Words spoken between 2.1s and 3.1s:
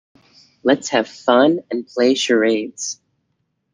charades.